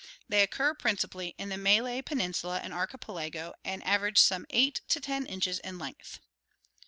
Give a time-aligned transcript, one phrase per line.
[0.27, 5.27] They occur principally in the Malay Peninsula and Archipelago and average some 8 to 10
[5.27, 6.19] inches in length.